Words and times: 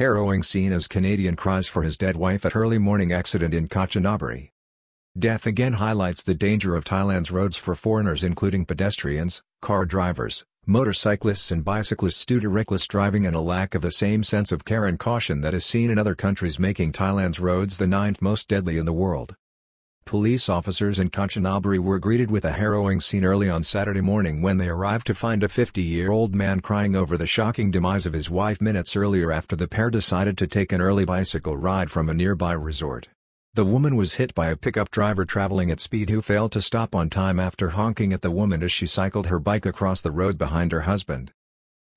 Harrowing 0.00 0.42
scene 0.42 0.72
as 0.72 0.88
Canadian 0.88 1.36
cries 1.36 1.66
for 1.66 1.82
his 1.82 1.98
dead 1.98 2.16
wife 2.16 2.46
at 2.46 2.56
early 2.56 2.78
morning 2.78 3.12
accident 3.12 3.52
in 3.52 3.68
Kanchanaburi. 3.68 4.48
Death 5.18 5.44
again 5.44 5.74
highlights 5.74 6.22
the 6.22 6.32
danger 6.32 6.74
of 6.74 6.86
Thailand's 6.86 7.30
roads 7.30 7.58
for 7.58 7.74
foreigners 7.74 8.24
including 8.24 8.64
pedestrians, 8.64 9.42
car 9.60 9.84
drivers, 9.84 10.46
motorcyclists 10.64 11.50
and 11.50 11.66
bicyclists 11.66 12.24
due 12.24 12.40
to 12.40 12.48
reckless 12.48 12.86
driving 12.86 13.26
and 13.26 13.36
a 13.36 13.40
lack 13.40 13.74
of 13.74 13.82
the 13.82 13.90
same 13.90 14.24
sense 14.24 14.50
of 14.50 14.64
care 14.64 14.86
and 14.86 14.98
caution 14.98 15.42
that 15.42 15.52
is 15.52 15.66
seen 15.66 15.90
in 15.90 15.98
other 15.98 16.14
countries 16.14 16.58
making 16.58 16.92
Thailand's 16.92 17.38
roads 17.38 17.76
the 17.76 17.86
ninth 17.86 18.22
most 18.22 18.48
deadly 18.48 18.78
in 18.78 18.86
the 18.86 18.94
world. 18.94 19.36
Police 20.10 20.48
officers 20.48 20.98
in 20.98 21.08
Kanchanaburi 21.10 21.78
were 21.78 22.00
greeted 22.00 22.32
with 22.32 22.44
a 22.44 22.50
harrowing 22.50 22.98
scene 22.98 23.24
early 23.24 23.48
on 23.48 23.62
Saturday 23.62 24.00
morning 24.00 24.42
when 24.42 24.56
they 24.56 24.68
arrived 24.68 25.06
to 25.06 25.14
find 25.14 25.44
a 25.44 25.46
50-year-old 25.46 26.34
man 26.34 26.58
crying 26.58 26.96
over 26.96 27.16
the 27.16 27.28
shocking 27.28 27.70
demise 27.70 28.06
of 28.06 28.12
his 28.12 28.28
wife 28.28 28.60
minutes 28.60 28.96
earlier 28.96 29.30
after 29.30 29.54
the 29.54 29.68
pair 29.68 29.88
decided 29.88 30.36
to 30.36 30.48
take 30.48 30.72
an 30.72 30.80
early 30.80 31.04
bicycle 31.04 31.56
ride 31.56 31.92
from 31.92 32.08
a 32.08 32.14
nearby 32.14 32.50
resort. 32.50 33.06
The 33.54 33.64
woman 33.64 33.94
was 33.94 34.14
hit 34.14 34.34
by 34.34 34.48
a 34.48 34.56
pickup 34.56 34.90
driver 34.90 35.24
traveling 35.24 35.70
at 35.70 35.78
speed 35.78 36.10
who 36.10 36.22
failed 36.22 36.50
to 36.52 36.60
stop 36.60 36.96
on 36.96 37.08
time 37.08 37.38
after 37.38 37.68
honking 37.68 38.12
at 38.12 38.22
the 38.22 38.32
woman 38.32 38.64
as 38.64 38.72
she 38.72 38.86
cycled 38.88 39.28
her 39.28 39.38
bike 39.38 39.64
across 39.64 40.00
the 40.00 40.10
road 40.10 40.36
behind 40.36 40.72
her 40.72 40.80
husband. 40.80 41.30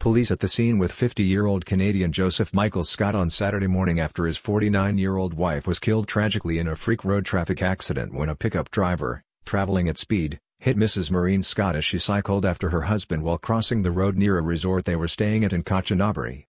Police 0.00 0.30
at 0.30 0.40
the 0.40 0.48
scene 0.48 0.78
with 0.78 0.92
50-year-old 0.92 1.66
Canadian 1.66 2.10
Joseph 2.10 2.54
Michael 2.54 2.84
Scott 2.84 3.14
on 3.14 3.28
Saturday 3.28 3.66
morning 3.66 4.00
after 4.00 4.24
his 4.24 4.38
49-year-old 4.38 5.34
wife 5.34 5.66
was 5.66 5.78
killed 5.78 6.08
tragically 6.08 6.58
in 6.58 6.66
a 6.66 6.74
freak 6.74 7.04
road 7.04 7.26
traffic 7.26 7.60
accident 7.60 8.14
when 8.14 8.30
a 8.30 8.34
pickup 8.34 8.70
driver, 8.70 9.22
traveling 9.44 9.90
at 9.90 9.98
speed, 9.98 10.38
hit 10.58 10.78
Mrs. 10.78 11.10
Maureen 11.10 11.42
Scott 11.42 11.76
as 11.76 11.84
she 11.84 11.98
cycled 11.98 12.46
after 12.46 12.70
her 12.70 12.80
husband 12.82 13.24
while 13.24 13.36
crossing 13.36 13.82
the 13.82 13.90
road 13.90 14.16
near 14.16 14.38
a 14.38 14.42
resort 14.42 14.86
they 14.86 14.96
were 14.96 15.06
staying 15.06 15.44
at 15.44 15.52
in 15.52 15.62
Kanchanaburi. 15.62 16.46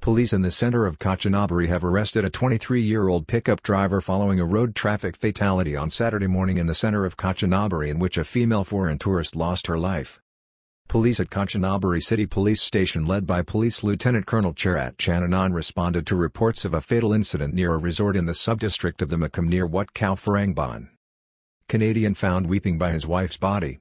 Police 0.00 0.32
in 0.32 0.40
the 0.40 0.50
center 0.50 0.86
of 0.86 0.98
Kanchanaburi 0.98 1.68
have 1.68 1.84
arrested 1.84 2.24
a 2.24 2.30
23-year-old 2.30 3.26
pickup 3.26 3.62
driver 3.62 4.00
following 4.00 4.40
a 4.40 4.46
road 4.46 4.74
traffic 4.74 5.14
fatality 5.14 5.76
on 5.76 5.90
Saturday 5.90 6.26
morning 6.26 6.56
in 6.56 6.64
the 6.64 6.74
center 6.74 7.04
of 7.04 7.18
Kanchanaburi 7.18 7.90
in 7.90 7.98
which 7.98 8.16
a 8.16 8.24
female 8.24 8.64
foreign 8.64 8.96
tourist 8.96 9.36
lost 9.36 9.66
her 9.66 9.78
life. 9.78 10.22
Police 10.88 11.20
at 11.20 11.28
Kanchanaburi 11.28 12.02
City 12.02 12.24
Police 12.24 12.62
Station 12.62 13.04
led 13.04 13.26
by 13.26 13.42
Police 13.42 13.84
Lieutenant 13.84 14.24
Colonel 14.24 14.54
Charat 14.54 14.96
Chananan 14.96 15.52
responded 15.54 16.06
to 16.06 16.16
reports 16.16 16.64
of 16.64 16.72
a 16.72 16.80
fatal 16.80 17.12
incident 17.12 17.52
near 17.52 17.74
a 17.74 17.78
resort 17.78 18.16
in 18.16 18.24
the 18.24 18.32
subdistrict 18.32 19.02
of 19.02 19.10
Tha 19.10 19.16
Makham 19.16 19.48
near 19.48 19.66
Wat 19.66 19.92
Khao 19.92 20.14
Pharangban. 20.14 20.88
Canadian 21.68 22.14
found 22.14 22.46
weeping 22.46 22.78
by 22.78 22.90
his 22.90 23.06
wife's 23.06 23.36
body. 23.36 23.80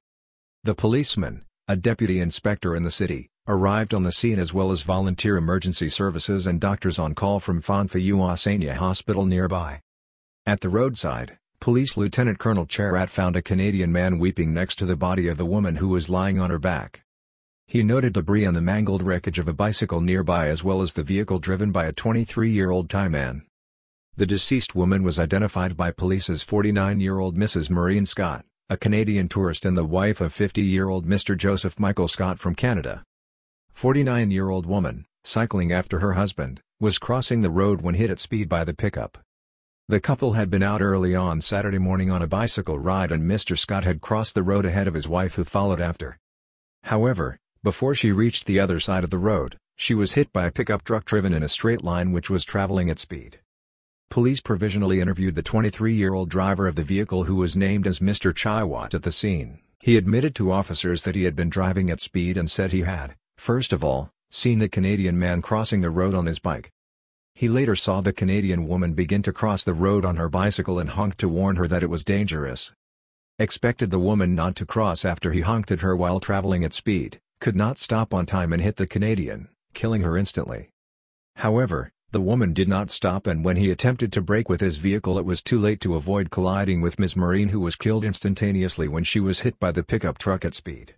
The 0.66 0.76
policeman, 0.76 1.46
a 1.70 1.78
deputy 1.78 2.20
inspector 2.20 2.76
in 2.76 2.84
the 2.84 2.92
city, 2.92 3.30
arrived 3.48 3.94
on 3.94 4.04
the 4.04 4.12
scene 4.12 4.38
as 4.38 4.54
well 4.54 4.70
as 4.72 4.84
volunteer 4.84 5.38
emergency 5.38 5.88
services 5.88 6.46
and 6.46 6.60
doctors 6.60 7.00
on 7.00 7.16
call 7.16 7.40
from 7.40 7.62
Phanphaua 7.62 8.36
Sanya 8.36 8.74
Hospital 8.74 9.26
nearby. 9.26 9.80
At 10.46 10.60
the 10.60 10.68
roadside, 10.68 11.38
Police 11.60 11.98
Lieutenant 11.98 12.40
Colonel 12.40 12.66
Charat 12.66 13.10
found 13.10 13.36
a 13.36 13.42
Canadian 13.42 13.92
man 13.92 14.20
weeping 14.20 14.54
next 14.54 14.76
to 14.76 14.86
the 14.86 14.96
body 14.96 15.28
of 15.28 15.38
the 15.38 15.46
woman 15.46 15.78
who 15.78 15.90
was 15.90 16.10
lying 16.10 16.40
on 16.40 16.50
her 16.50 16.60
back. 16.60 17.02
He 17.66 17.84
noted 17.84 18.14
debris 18.14 18.46
and 18.46 18.56
the 18.56 18.62
mangled 18.62 19.02
wreckage 19.02 19.40
of 19.40 19.48
a 19.48 19.54
bicycle 19.54 20.00
nearby 20.00 20.48
as 20.48 20.64
well 20.64 20.82
as 20.82 20.94
the 20.94 21.04
vehicle 21.04 21.40
driven 21.40 21.72
by 21.72 21.86
a 21.86 21.92
23-year-old 21.94 22.90
Thai 22.90 23.10
man. 23.10 23.46
The 24.16 24.26
deceased 24.26 24.76
woman 24.76 25.04
was 25.04 25.20
identified 25.20 25.76
by 25.76 25.92
police 25.92 26.30
as 26.30 26.46
49-year-old 26.46 27.36
Mrs. 27.36 27.70
Maureen 27.70 28.06
Scott, 28.06 28.46
a 28.70 28.78
Canadian 28.78 29.28
tourist 29.28 29.66
and 29.66 29.78
the 29.78 29.84
wife 29.84 30.22
of 30.22 30.34
50-year-old 30.34 31.06
Mr. 31.06 31.36
Joseph 31.36 31.80
Michael 31.80 32.08
Scott 32.08 32.40
from 32.40 32.56
Canada. 32.56 33.04
49-year-old 33.76 34.66
woman, 34.66 35.06
cycling 35.24 35.74
after 35.74 36.00
her 36.00 36.14
husband, 36.14 36.62
was 36.80 36.98
crossing 36.98 37.42
the 37.42 37.50
road 37.50 37.82
when 37.82 37.96
hit 37.96 38.10
at 38.10 38.20
speed 38.20 38.48
by 38.48 38.64
the 38.64 38.74
pickup. 38.74 39.18
The 39.90 40.02
couple 40.02 40.34
had 40.34 40.50
been 40.50 40.64
out 40.64 40.82
early 40.82 41.16
on 41.16 41.40
Saturday 41.40 41.78
morning 41.78 42.12
on 42.12 42.22
a 42.22 42.28
bicycle 42.28 42.78
ride 42.78 43.10
and 43.10 43.24
Mr. 43.24 43.58
Scott 43.58 43.86
had 43.86 44.02
crossed 44.02 44.36
the 44.36 44.44
road 44.44 44.66
ahead 44.66 44.86
of 44.86 44.94
his 44.94 45.08
wife 45.08 45.36
who 45.36 45.46
followed 45.46 45.80
after. 45.80 46.20
However, 46.84 47.40
before 47.64 47.96
she 47.96 48.12
reached 48.12 48.48
the 48.48 48.60
other 48.60 48.82
side 48.82 49.06
of 49.06 49.12
the 49.12 49.18
road, 49.18 49.56
she 49.78 49.94
was 49.94 50.12
hit 50.12 50.34
by 50.34 50.46
a 50.46 50.52
pickup 50.52 50.84
truck 50.84 51.06
driven 51.06 51.34
in 51.34 51.42
a 51.42 51.48
straight 51.48 51.86
line 51.86 52.12
which 52.12 52.30
was 52.30 52.44
traveling 52.44 52.90
at 52.90 53.00
speed. 53.00 53.40
Police 54.10 54.42
provisionally 54.42 55.00
interviewed 55.00 55.36
the 55.36 55.44
23-year-old 55.44 56.30
driver 56.30 56.68
of 56.68 56.76
the 56.76 56.84
vehicle 56.84 57.24
who 57.24 57.38
was 57.38 57.56
named 57.56 57.88
as 57.88 58.02
Mr. 58.02 58.34
Chaiwat 58.34 58.94
at 58.94 59.04
the 59.04 59.12
scene. 59.12 59.60
He 59.80 59.96
admitted 59.96 60.36
to 60.36 60.52
officers 60.52 61.04
that 61.04 61.16
he 61.16 61.24
had 61.24 61.36
been 61.36 61.50
driving 61.50 61.90
at 61.90 62.02
speed 62.02 62.36
and 62.36 62.52
said 62.52 62.74
he 62.74 62.82
had, 62.82 63.16
First 63.38 63.72
of 63.72 63.86
all, 63.86 64.10
seen 64.30 64.60
the 64.60 64.68
Canadian 64.68 65.18
man 65.18 65.42
crossing 65.42 65.80
the 65.80 65.90
road 65.90 66.14
on 66.14 66.26
his 66.26 66.40
bike. 66.40 66.74
He 67.38 67.50
later 67.50 67.76
saw 67.76 68.02
the 68.02 68.14
Canadian 68.14 68.68
woman 68.68 68.96
begin 68.96 69.22
to 69.22 69.32
cross 69.32 69.64
the 69.64 69.76
road 69.76 70.04
on 70.04 70.16
her 70.16 70.28
bicycle 70.28 70.80
and 70.80 70.90
honked 70.90 71.20
to 71.20 71.30
warn 71.30 71.58
her 71.58 71.68
that 71.68 71.84
it 71.84 71.90
was 71.92 72.04
dangerous. 72.04 72.74
Expected 73.38 73.92
the 73.92 74.00
woman 74.00 74.34
not 74.34 74.56
to 74.56 74.66
cross 74.66 75.06
after 75.06 75.32
he 75.32 75.42
honked 75.42 75.70
at 75.70 75.82
her 75.82 75.96
while 75.96 76.20
traveling 76.20 76.64
at 76.64 76.74
speed, 76.74 77.20
could 77.40 77.56
not 77.56 77.78
stop 77.78 78.12
on 78.12 78.26
time 78.26 78.54
and 78.54 78.64
hit 78.64 78.78
the 78.78 78.88
Canadian, 78.88 79.50
killing 79.76 80.02
her 80.02 80.18
instantly. 80.18 80.72
However, 81.36 81.92
the 82.10 82.22
woman 82.22 82.54
did 82.54 82.68
not 82.68 82.90
stop 82.90 83.28
and 83.28 83.46
when 83.46 83.58
he 83.58 83.70
attempted 83.70 84.12
to 84.14 84.22
brake 84.24 84.50
with 84.50 84.60
his 84.60 84.78
vehicle 84.78 85.20
it 85.20 85.26
was 85.26 85.44
too 85.44 85.60
late 85.60 85.80
to 85.82 85.94
avoid 85.94 86.32
colliding 86.32 86.82
with 86.82 86.98
Ms. 86.98 87.16
Marine 87.16 87.50
who 87.50 87.60
was 87.60 87.76
killed 87.76 88.04
instantaneously 88.04 88.88
when 88.88 89.04
she 89.04 89.20
was 89.20 89.42
hit 89.42 89.60
by 89.60 89.72
the 89.72 89.84
pickup 89.84 90.18
truck 90.18 90.44
at 90.44 90.56
speed. 90.56 90.96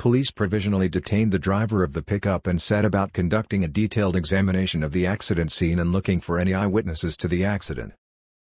Police 0.00 0.30
provisionally 0.30 0.88
detained 0.88 1.30
the 1.30 1.38
driver 1.38 1.84
of 1.84 1.92
the 1.92 2.00
pickup 2.00 2.46
and 2.46 2.58
set 2.58 2.86
about 2.86 3.12
conducting 3.12 3.62
a 3.62 3.68
detailed 3.68 4.16
examination 4.16 4.82
of 4.82 4.92
the 4.92 5.06
accident 5.06 5.52
scene 5.52 5.78
and 5.78 5.92
looking 5.92 6.22
for 6.22 6.38
any 6.38 6.54
eyewitnesses 6.54 7.18
to 7.18 7.28
the 7.28 7.44
accident. 7.44 7.92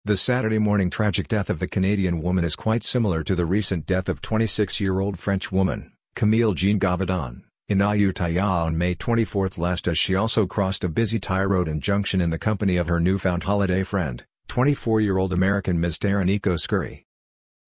The 0.05 0.15
Saturday 0.15 0.57
morning 0.57 0.89
tragic 0.89 1.27
death 1.27 1.49
of 1.49 1.59
the 1.59 1.67
Canadian 1.67 2.21
woman 2.21 2.45
is 2.45 2.55
quite 2.55 2.85
similar 2.85 3.25
to 3.25 3.35
the 3.35 3.45
recent 3.45 3.85
death 3.85 4.07
of 4.07 4.21
26-year-old 4.21 5.19
French 5.19 5.51
woman, 5.51 5.91
Camille 6.15 6.53
Jean 6.53 6.79
Gavadon, 6.79 7.41
in 7.67 7.79
Ayutthaya 7.79 8.65
on 8.65 8.77
May 8.77 8.93
24 8.93 9.49
last 9.57 9.89
as 9.89 9.97
she 9.97 10.15
also 10.15 10.47
crossed 10.47 10.85
a 10.85 10.87
busy 10.87 11.19
Thai 11.19 11.43
road 11.43 11.67
in 11.67 11.81
Junction 11.81 12.21
in 12.21 12.29
the 12.29 12.39
company 12.39 12.77
of 12.77 12.87
her 12.87 13.01
newfound 13.01 13.43
holiday 13.43 13.83
friend, 13.83 14.23
24-year-old 14.47 15.33
American 15.33 15.77
Ms. 15.77 15.97
Taraniko 15.97 16.55
Scurry. 16.55 17.02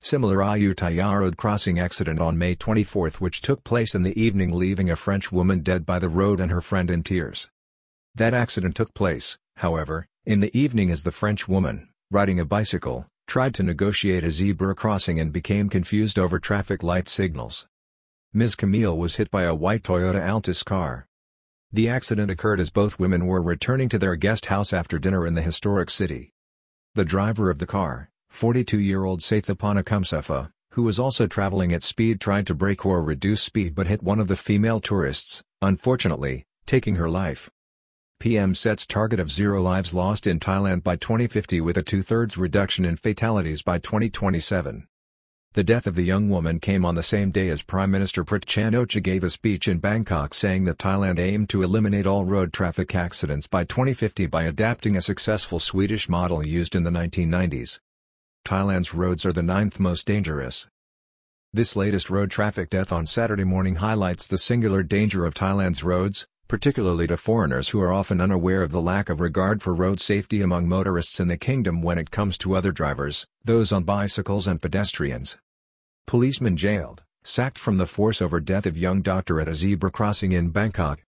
Similar 0.05 0.37
Ayutthaya 0.37 1.19
road 1.19 1.35
crossing 1.35 1.79
accident 1.79 2.19
on 2.19 2.37
May 2.37 2.53
24 2.53 3.09
which 3.17 3.41
took 3.41 3.63
place 3.63 3.95
in 3.95 4.03
the 4.03 4.21
evening 4.21 4.53
leaving 4.53 4.87
a 4.87 4.95
French 4.95 5.31
woman 5.31 5.61
dead 5.61 5.83
by 5.83 5.97
the 5.97 6.09
road 6.09 6.39
and 6.39 6.51
her 6.51 6.61
friend 6.61 6.91
in 6.91 7.01
tears. 7.01 7.49
That 8.13 8.35
accident 8.35 8.75
took 8.75 8.93
place, 8.93 9.39
however, 9.55 10.05
in 10.23 10.41
the 10.41 10.55
evening 10.55 10.91
as 10.91 11.01
the 11.01 11.11
French 11.11 11.47
woman, 11.47 11.89
riding 12.11 12.39
a 12.39 12.45
bicycle, 12.45 13.07
tried 13.25 13.55
to 13.55 13.63
negotiate 13.63 14.23
a 14.23 14.29
zebra 14.29 14.75
crossing 14.75 15.19
and 15.19 15.33
became 15.33 15.69
confused 15.69 16.19
over 16.19 16.37
traffic 16.37 16.83
light 16.83 17.09
signals. 17.09 17.65
Ms. 18.31 18.53
Camille 18.55 18.95
was 18.95 19.15
hit 19.15 19.31
by 19.31 19.41
a 19.41 19.55
white 19.55 19.81
Toyota 19.81 20.23
Altis 20.23 20.61
car. 20.61 21.07
The 21.71 21.89
accident 21.89 22.29
occurred 22.29 22.59
as 22.59 22.69
both 22.69 22.99
women 22.99 23.25
were 23.25 23.41
returning 23.41 23.89
to 23.89 23.97
their 23.97 24.15
guest 24.15 24.45
house 24.45 24.71
after 24.71 24.99
dinner 24.99 25.25
in 25.25 25.33
the 25.33 25.41
historic 25.41 25.89
city. 25.89 26.29
The 26.93 27.05
driver 27.05 27.49
of 27.49 27.57
the 27.57 27.65
car, 27.65 28.11
42-year-old 28.31 29.21
Sathapana 29.21 29.83
Kumsufa, 29.83 30.51
who 30.71 30.83
was 30.83 30.99
also 30.99 31.27
traveling 31.27 31.71
at 31.71 31.83
speed 31.83 32.19
tried 32.19 32.45
to 32.47 32.53
brake 32.53 32.85
or 32.85 33.01
reduce 33.01 33.41
speed 33.41 33.73
but 33.75 33.87
hit 33.87 34.03
one 34.03 34.19
of 34.19 34.27
the 34.27 34.35
female 34.35 34.79
tourists, 34.79 35.41
unfortunately, 35.61 36.45
taking 36.65 36.95
her 36.95 37.09
life. 37.09 37.49
PM 38.19 38.55
sets 38.55 38.85
target 38.85 39.19
of 39.19 39.31
zero 39.31 39.61
lives 39.61 39.93
lost 39.93 40.25
in 40.25 40.39
Thailand 40.39 40.83
by 40.83 40.95
2050 40.95 41.61
with 41.61 41.77
a 41.77 41.83
two-thirds 41.83 42.37
reduction 42.37 42.85
in 42.85 42.95
fatalities 42.95 43.61
by 43.61 43.77
2027. 43.77 44.87
The 45.53 45.63
death 45.63 45.87
of 45.87 45.95
the 45.95 46.03
young 46.03 46.29
woman 46.29 46.59
came 46.59 46.83
on 46.83 46.95
the 46.95 47.03
same 47.03 47.31
day 47.31 47.47
as 47.47 47.63
Prime 47.63 47.89
Minister 47.89 48.25
Prayut 48.25 48.45
Chan-o-cha 48.45 48.99
gave 48.99 49.23
a 49.23 49.29
speech 49.29 49.69
in 49.69 49.79
Bangkok 49.79 50.33
saying 50.33 50.65
that 50.65 50.77
Thailand 50.77 51.19
aimed 51.19 51.47
to 51.49 51.63
eliminate 51.63 52.05
all 52.05 52.25
road 52.25 52.51
traffic 52.51 52.93
accidents 52.93 53.47
by 53.47 53.63
2050 53.63 54.25
by 54.25 54.43
adapting 54.43 54.97
a 54.97 55.01
successful 55.01 55.61
Swedish 55.61 56.09
model 56.09 56.45
used 56.45 56.75
in 56.75 56.83
the 56.83 56.91
1990s. 56.91 57.79
Thailand's 58.45 58.93
roads 58.93 59.25
are 59.25 59.33
the 59.33 59.41
ninth 59.41 59.79
most 59.79 60.05
dangerous. 60.05 60.67
This 61.51 61.75
latest 61.75 62.11
road 62.11 62.29
traffic 62.29 62.69
death 62.69 62.91
on 62.91 63.07
Saturday 63.07 63.43
morning 63.43 63.77
highlights 63.77 64.27
the 64.27 64.37
singular 64.37 64.83
danger 64.83 65.25
of 65.25 65.33
Thailand's 65.33 65.83
roads, 65.83 66.27
particularly 66.47 67.07
to 67.07 67.17
foreigners 67.17 67.69
who 67.69 67.81
are 67.81 67.91
often 67.91 68.21
unaware 68.21 68.61
of 68.61 68.71
the 68.71 68.83
lack 68.83 69.09
of 69.09 69.19
regard 69.19 69.63
for 69.63 69.73
road 69.73 69.99
safety 69.99 70.43
among 70.43 70.69
motorists 70.69 71.19
in 71.19 71.27
the 71.27 71.37
kingdom 71.37 71.81
when 71.81 71.97
it 71.97 72.11
comes 72.11 72.37
to 72.37 72.53
other 72.53 72.71
drivers, 72.71 73.25
those 73.43 73.71
on 73.71 73.83
bicycles 73.83 74.45
and 74.45 74.61
pedestrians. 74.61 75.39
Policeman 76.05 76.55
jailed, 76.55 77.03
sacked 77.23 77.57
from 77.57 77.77
the 77.77 77.87
force 77.87 78.21
over 78.21 78.39
death 78.39 78.67
of 78.67 78.77
young 78.77 79.01
doctor 79.01 79.41
at 79.41 79.47
a 79.47 79.55
zebra 79.55 79.89
crossing 79.89 80.33
in 80.33 80.49
Bangkok. 80.49 81.01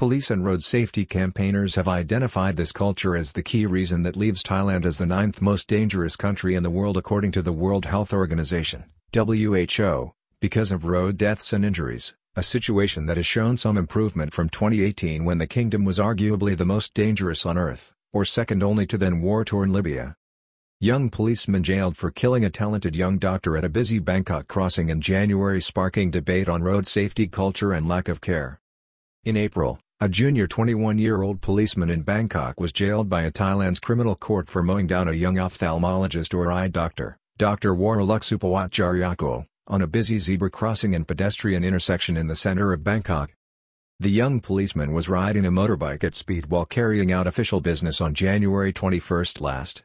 Police 0.00 0.30
and 0.30 0.42
road 0.42 0.62
safety 0.62 1.04
campaigners 1.04 1.74
have 1.74 1.86
identified 1.86 2.56
this 2.56 2.72
culture 2.72 3.14
as 3.14 3.34
the 3.34 3.42
key 3.42 3.66
reason 3.66 4.02
that 4.04 4.16
leaves 4.16 4.42
Thailand 4.42 4.86
as 4.86 4.96
the 4.96 5.04
ninth 5.04 5.42
most 5.42 5.68
dangerous 5.68 6.16
country 6.16 6.54
in 6.54 6.62
the 6.62 6.70
world 6.70 6.96
according 6.96 7.32
to 7.32 7.42
the 7.42 7.52
World 7.52 7.84
Health 7.84 8.14
Organization, 8.14 8.86
WHO, 9.12 10.14
because 10.40 10.72
of 10.72 10.86
road 10.86 11.18
deaths 11.18 11.52
and 11.52 11.66
injuries, 11.66 12.14
a 12.34 12.42
situation 12.42 13.04
that 13.04 13.18
has 13.18 13.26
shown 13.26 13.58
some 13.58 13.76
improvement 13.76 14.32
from 14.32 14.48
2018 14.48 15.26
when 15.26 15.36
the 15.36 15.46
kingdom 15.46 15.84
was 15.84 15.98
arguably 15.98 16.56
the 16.56 16.64
most 16.64 16.94
dangerous 16.94 17.44
on 17.44 17.58
earth, 17.58 17.92
or 18.10 18.24
second 18.24 18.62
only 18.62 18.86
to 18.86 18.96
then 18.96 19.20
war-torn 19.20 19.70
Libya. 19.70 20.16
Young 20.80 21.10
policeman 21.10 21.62
jailed 21.62 21.98
for 21.98 22.10
killing 22.10 22.42
a 22.42 22.48
talented 22.48 22.96
young 22.96 23.18
doctor 23.18 23.54
at 23.54 23.64
a 23.64 23.68
busy 23.68 23.98
Bangkok 23.98 24.48
crossing 24.48 24.88
in 24.88 25.02
January 25.02 25.60
sparking 25.60 26.10
debate 26.10 26.48
on 26.48 26.62
road 26.62 26.86
safety 26.86 27.26
culture 27.26 27.74
and 27.74 27.86
lack 27.86 28.08
of 28.08 28.22
care. 28.22 28.62
In 29.22 29.36
April, 29.36 29.78
a 30.02 30.08
junior 30.08 30.48
21-year-old 30.48 31.42
policeman 31.42 31.90
in 31.90 32.00
Bangkok 32.00 32.58
was 32.58 32.72
jailed 32.72 33.10
by 33.10 33.24
a 33.24 33.30
Thailand's 33.30 33.78
criminal 33.78 34.16
court 34.16 34.46
for 34.48 34.62
mowing 34.62 34.86
down 34.86 35.08
a 35.08 35.12
young 35.12 35.34
ophthalmologist 35.34 36.32
or 36.32 36.50
eye 36.50 36.68
doctor, 36.68 37.18
Dr. 37.36 37.74
Waraluk 37.74 39.46
on 39.66 39.82
a 39.82 39.86
busy 39.86 40.18
zebra 40.18 40.48
crossing 40.48 40.94
and 40.94 41.06
pedestrian 41.06 41.62
intersection 41.62 42.16
in 42.16 42.28
the 42.28 42.34
center 42.34 42.72
of 42.72 42.82
Bangkok. 42.82 43.34
The 43.98 44.08
young 44.10 44.40
policeman 44.40 44.94
was 44.94 45.10
riding 45.10 45.44
a 45.44 45.52
motorbike 45.52 46.02
at 46.02 46.14
speed 46.14 46.46
while 46.46 46.64
carrying 46.64 47.12
out 47.12 47.26
official 47.26 47.60
business 47.60 48.00
on 48.00 48.14
January 48.14 48.72
21 48.72 49.26
last. 49.38 49.82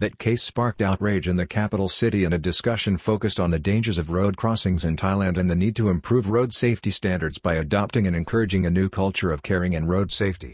That 0.00 0.18
case 0.18 0.42
sparked 0.42 0.82
outrage 0.82 1.28
in 1.28 1.36
the 1.36 1.46
capital 1.46 1.88
city 1.88 2.24
and 2.24 2.34
a 2.34 2.38
discussion 2.38 2.96
focused 2.96 3.38
on 3.38 3.50
the 3.50 3.60
dangers 3.60 3.96
of 3.96 4.10
road 4.10 4.36
crossings 4.36 4.84
in 4.84 4.96
Thailand 4.96 5.38
and 5.38 5.48
the 5.48 5.54
need 5.54 5.76
to 5.76 5.88
improve 5.88 6.28
road 6.28 6.52
safety 6.52 6.90
standards 6.90 7.38
by 7.38 7.54
adopting 7.54 8.04
and 8.04 8.16
encouraging 8.16 8.66
a 8.66 8.70
new 8.70 8.88
culture 8.88 9.30
of 9.30 9.44
caring 9.44 9.76
and 9.76 9.88
road 9.88 10.10
safety. 10.10 10.52